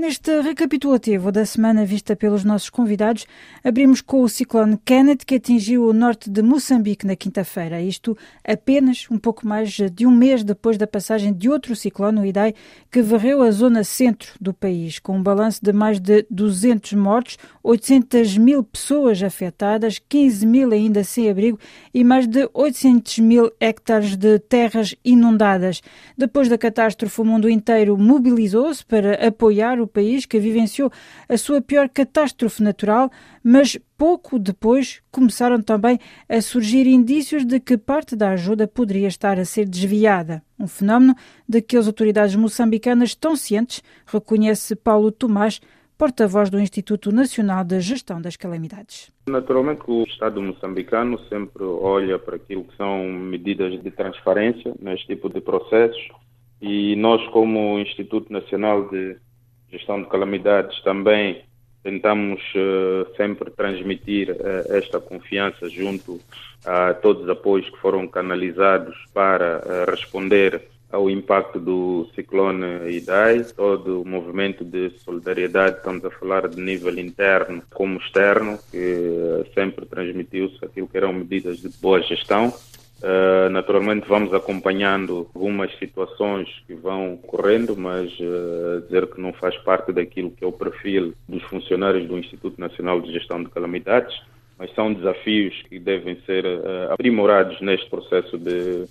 [0.00, 3.26] Neste recapitulativo da semana vista pelos nossos convidados,
[3.62, 7.82] abrimos com o ciclone Kenneth que atingiu o norte de Moçambique na quinta-feira.
[7.82, 12.24] Isto apenas um pouco mais de um mês depois da passagem de outro ciclone, o
[12.24, 12.54] Idai,
[12.90, 17.36] que varreu a zona centro do país, com um balanço de mais de 200 mortos,
[17.62, 21.58] 800 mil pessoas afetadas, 15 mil ainda sem abrigo
[21.92, 25.82] e mais de 800 mil hectares de terras inundadas.
[26.16, 30.90] Depois da catástrofe, o mundo inteiro mobilizou-se para apoiar o país que vivenciou
[31.28, 33.10] a sua pior catástrofe natural,
[33.42, 39.38] mas pouco depois começaram também a surgir indícios de que parte da ajuda poderia estar
[39.38, 40.42] a ser desviada.
[40.58, 41.14] Um fenómeno
[41.48, 45.60] de que as autoridades moçambicanas estão cientes, reconhece Paulo Tomás,
[46.00, 49.12] porta-voz do Instituto Nacional de Gestão das Calamidades.
[49.28, 55.28] Naturalmente, o Estado moçambicano sempre olha para aquilo que são medidas de transparência neste tipo
[55.28, 56.08] de processos
[56.60, 59.18] e nós, como Instituto Nacional de
[59.70, 61.42] gestão de calamidades também
[61.82, 66.20] tentamos uh, sempre transmitir uh, esta confiança junto
[66.64, 70.62] a todos os apoios que foram canalizados para uh, responder
[70.92, 76.98] ao impacto do ciclone Idai, todo o movimento de solidariedade, estamos a falar de nível
[76.98, 82.52] interno como externo, que sempre transmitiu-se aquilo que eram medidas de boa gestão
[83.02, 89.56] Uh, naturalmente vamos acompanhando algumas situações que vão ocorrendo, mas uh, dizer que não faz
[89.56, 94.14] parte daquilo que é o perfil dos funcionários do Instituto Nacional de Gestão de Calamidades,
[94.58, 98.84] mas são desafios que devem ser uh, aprimorados neste processo de,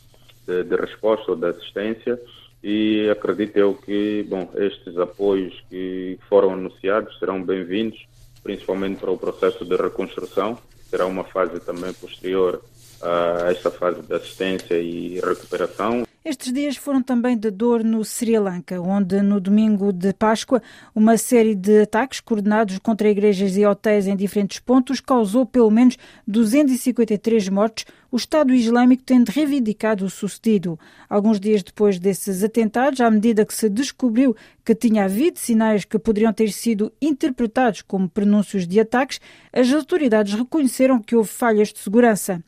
[0.48, 2.20] de, de, resposta ou de assistência.
[2.64, 8.04] E acredito eu que bom, estes apoios que foram anunciados serão bem-vindos,
[8.42, 10.58] principalmente para o processo de reconstrução,
[10.90, 12.62] será uma fase também posterior
[13.02, 16.04] a esta fase de assistência e recuperação.
[16.30, 20.62] Estes dias foram também de dor no Sri Lanka, onde no domingo de Páscoa
[20.94, 25.98] uma série de ataques coordenados contra igrejas e hotéis em diferentes pontos causou pelo menos
[26.28, 27.86] 253 mortes.
[28.12, 30.80] O Estado Islâmico tem reivindicado o sucedido.
[31.10, 35.98] Alguns dias depois desses atentados, à medida que se descobriu que tinha havido sinais que
[35.98, 39.20] poderiam ter sido interpretados como prenúncios de ataques,
[39.52, 42.44] as autoridades reconheceram que houve falhas de segurança.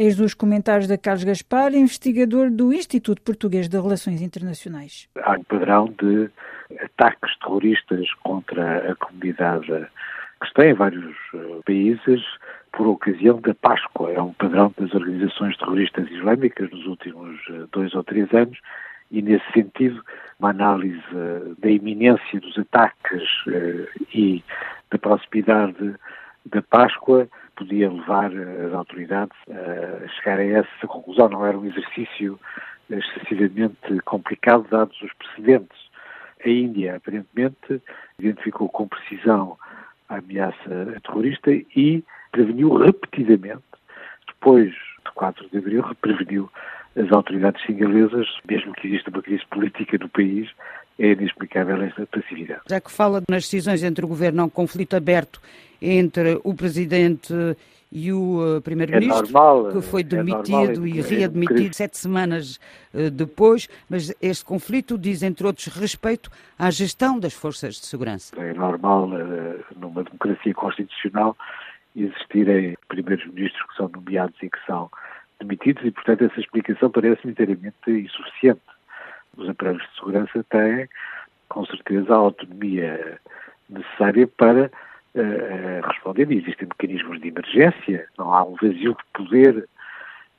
[0.00, 5.08] Eis os comentários de Carlos Gaspar, investigador do Instituto Português de Relações Internacionais.
[5.16, 6.30] Há um padrão de
[6.84, 9.88] ataques terroristas contra a comunidade
[10.38, 12.22] cristã em vários eh, países
[12.70, 14.12] por ocasião da Páscoa.
[14.12, 18.56] É um padrão das organizações terroristas islâmicas nos últimos eh, dois ou três anos
[19.10, 20.00] e, nesse sentido,
[20.38, 23.24] uma análise eh, da iminência dos ataques
[24.14, 24.44] e
[24.92, 25.96] da proximidade
[26.46, 31.28] da Páscoa podia levar as autoridades a chegar a essa conclusão.
[31.28, 32.38] Não era um exercício
[32.88, 35.78] excessivamente complicado, dados os precedentes.
[36.44, 37.82] A Índia, aparentemente,
[38.18, 39.58] identificou com precisão
[40.08, 43.62] a ameaça terrorista e preveniu repetidamente,
[44.26, 46.50] depois de 4 de abril, preveniu
[46.96, 50.48] as autoridades singalesas, mesmo que exista uma crise política no país,
[50.98, 52.62] é inexplicável esta passividade.
[52.68, 55.40] Já que fala nas decisões entre o governo, há um conflito aberto
[55.80, 57.32] entre o presidente
[57.90, 59.26] e o uh, primeiro-ministro,
[59.68, 62.60] é que foi é demitido é e readmitido sete semanas
[62.92, 68.36] uh, depois, mas este conflito diz, entre outros, respeito à gestão das forças de segurança.
[68.36, 71.34] É normal, uh, numa democracia constitucional,
[71.96, 74.90] existirem primeiros-ministros que são nomeados e que são
[75.40, 78.60] demitidos e, portanto, essa explicação parece-me inteiramente insuficiente
[79.38, 80.88] os aparelhos de segurança têm,
[81.48, 83.20] com certeza, a autonomia
[83.70, 84.70] necessária para
[85.14, 86.30] uh, responder.
[86.30, 89.68] E existem mecanismos de emergência, não há um vazio de poder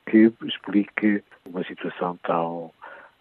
[0.06, 2.72] que explique uma situação tão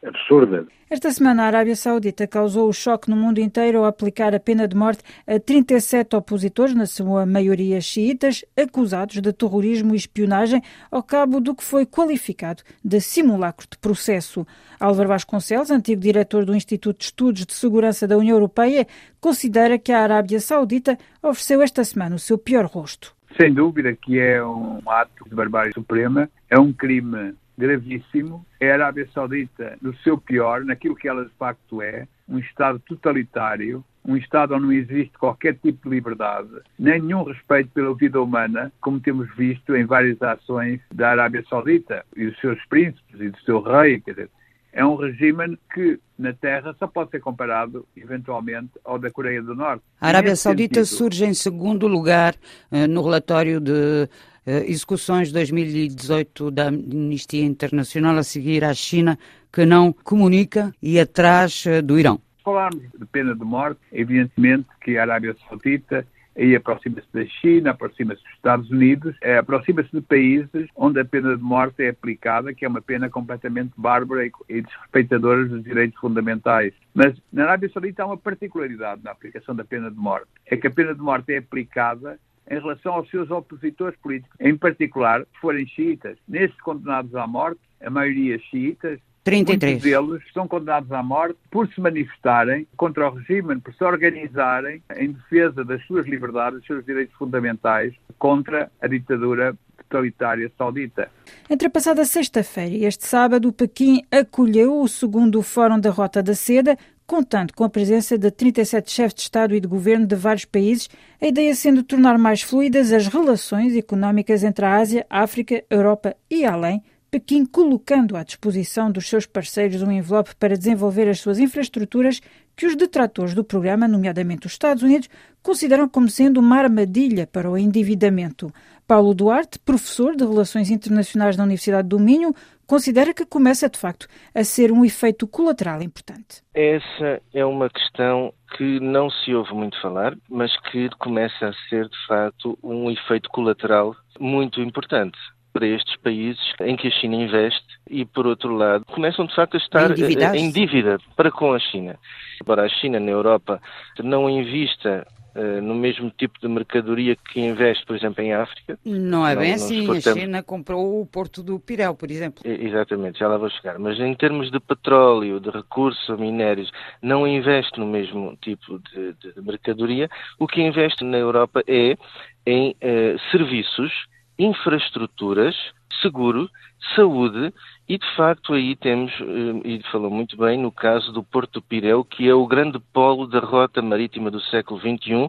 [0.04, 0.66] absurda.
[0.90, 4.68] Esta semana, a Arábia Saudita causou o choque no mundo inteiro ao aplicar a pena
[4.68, 11.04] de morte a 37 opositores, na sua maioria xiitas, acusados de terrorismo e espionagem, ao
[11.04, 14.48] cabo do que foi qualificado de simulacro de processo.
[14.80, 18.88] Álvaro Vasconcelos, antigo diretor do Instituto de Estudos de Segurança da União Europeia,
[19.22, 23.14] considera que a Arábia Saudita ofereceu esta semana o seu pior rosto.
[23.40, 28.46] Sem dúvida que é um ato de barbárie suprema, é um crime gravíssimo.
[28.60, 32.80] É a Arábia Saudita, no seu pior, naquilo que ela de facto é, um Estado
[32.80, 38.22] totalitário, um Estado onde não existe qualquer tipo de liberdade, nem nenhum respeito pela vida
[38.22, 43.30] humana, como temos visto em várias ações da Arábia Saudita e dos seus príncipes e
[43.30, 44.00] do seu rei.
[44.00, 44.30] Quer dizer,
[44.72, 49.56] é um regime que na Terra só pode ser comparado, eventualmente, ao da Coreia do
[49.56, 49.84] Norte.
[50.00, 52.36] A Arábia Saudita sentido, surge em segundo lugar
[52.72, 54.08] uh, no relatório de
[54.50, 59.18] uh, execuções 2018 da Amnistia Internacional, a seguir à China,
[59.54, 62.20] que não comunica, e atrás uh, do Irão.
[62.44, 66.06] falarmos de pena de morte, evidentemente que a Arábia Saudita
[66.40, 71.36] aí aproxima-se da China, aproxima-se dos Estados Unidos, é, aproxima-se de países onde a pena
[71.36, 76.00] de morte é aplicada, que é uma pena completamente bárbara e, e desrespeitadora dos direitos
[76.00, 76.74] fundamentais.
[76.94, 80.68] Mas na Arábia Saudita há uma particularidade na aplicação da pena de morte, é que
[80.68, 82.18] a pena de morte é aplicada
[82.50, 86.18] em relação aos seus opositores políticos, em particular, se forem xiitas.
[86.28, 89.84] Nestes condenados à morte, a maioria xiitas, 33.
[89.84, 94.82] Muitos deles são condenados à morte por se manifestarem contra o regime, por se organizarem
[94.98, 99.56] em defesa das suas liberdades, dos seus direitos fundamentais, contra a ditadura
[99.90, 101.10] totalitária saudita.
[101.50, 106.34] Entre a passada sexta-feira e este sábado, Pequim acolheu o segundo Fórum da Rota da
[106.34, 106.78] Seda,
[107.10, 110.88] contando com a presença de 37 chefes de Estado e de Governo de vários países,
[111.20, 116.46] a ideia sendo tornar mais fluidas as relações económicas entre a Ásia, África, Europa e
[116.46, 122.22] além, Pequim colocando à disposição dos seus parceiros um envelope para desenvolver as suas infraestruturas
[122.56, 125.10] que os detratores do programa, nomeadamente os Estados Unidos,
[125.42, 128.54] consideram como sendo uma armadilha para o endividamento.
[128.90, 132.34] Paulo Duarte, professor de Relações Internacionais da Universidade do Minho,
[132.66, 136.42] considera que começa de facto a ser um efeito colateral importante.
[136.56, 141.88] Essa é uma questão que não se ouve muito falar, mas que começa a ser
[141.88, 145.20] de facto um efeito colateral muito importante
[145.60, 149.56] para estes países em que a China investe e, por outro lado, começam de facto
[149.56, 152.00] a estar eh, em dívida para com a China.
[152.42, 153.62] Embora a China na Europa
[154.02, 158.80] não invista uh, no mesmo tipo de mercadoria que investe, por exemplo, em África.
[158.86, 159.86] Não é bem assim.
[159.92, 162.42] A China comprou o porto do Pireu, por exemplo.
[162.46, 163.78] Exatamente, já lá vou chegar.
[163.78, 166.72] Mas em termos de petróleo, de recursos minérios,
[167.02, 170.10] não investe no mesmo tipo de, de, de mercadoria.
[170.40, 171.98] O que investe na Europa é
[172.46, 173.92] em uh, serviços
[174.40, 175.56] infraestruturas,
[176.02, 176.50] seguro,
[176.96, 177.54] saúde
[177.88, 182.06] e de facto aí temos, eh, e falou muito bem, no caso do Porto Pireu,
[182.06, 185.28] que é o grande polo da rota marítima do século XXI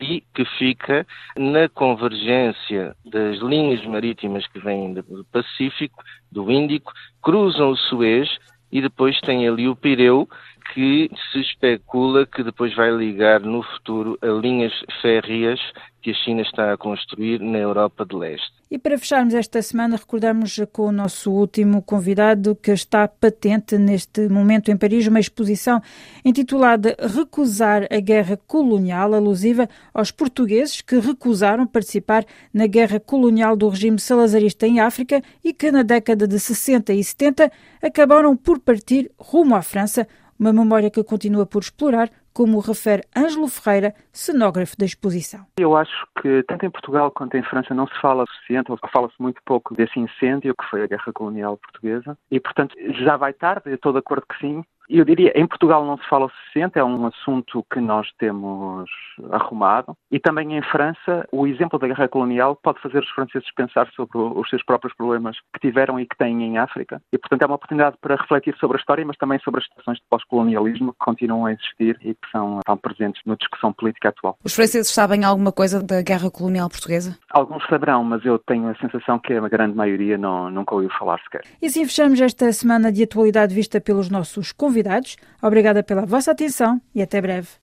[0.00, 1.06] e que fica
[1.36, 6.92] na convergência das linhas marítimas que vêm do Pacífico, do Índico,
[7.22, 8.28] cruzam o Suez
[8.70, 10.28] e depois tem ali o Pireu,
[10.72, 15.60] que se especula que depois vai ligar no futuro a linhas férreas
[16.06, 18.52] que a China está a construir na Europa de Leste.
[18.70, 24.28] E para fecharmos esta semana, recordamos com o nosso último convidado que está patente neste
[24.28, 25.80] momento em Paris uma exposição
[26.24, 32.24] intitulada Recusar a Guerra Colonial, alusiva aos portugueses que recusaram participar
[32.54, 37.02] na guerra colonial do regime salazarista em África e que na década de 60 e
[37.02, 37.50] 70
[37.82, 40.06] acabaram por partir rumo à França
[40.38, 45.46] uma memória que continua por explorar, como refere Ângelo Ferreira, cenógrafo da exposição.
[45.58, 49.14] Eu acho que tanto em Portugal quanto em França não se fala suficiente, ou fala-se
[49.18, 53.70] muito pouco desse incêndio que foi a Guerra Colonial Portuguesa, e portanto já vai tarde,
[53.70, 56.78] eu estou de acordo que sim, eu diria, em Portugal não se fala o suficiente,
[56.78, 58.88] é um assunto que nós temos
[59.30, 59.96] arrumado.
[60.10, 64.18] E também em França, o exemplo da guerra colonial pode fazer os franceses pensar sobre
[64.18, 67.00] os seus próprios problemas que tiveram e que têm em África.
[67.12, 69.98] E, portanto, é uma oportunidade para refletir sobre a história, mas também sobre as situações
[69.98, 74.38] de pós-colonialismo que continuam a existir e que são tão presentes na discussão política atual.
[74.44, 77.18] Os franceses sabem alguma coisa da guerra colonial portuguesa?
[77.30, 81.18] Alguns saberão, mas eu tenho a sensação que a grande maioria não, nunca ouviu falar
[81.20, 81.42] sequer.
[81.60, 85.16] E assim fechamos esta semana de atualidade vista pelos nossos convidados convidados.
[85.42, 87.48] Obrigada pela vossa atenção e até breve.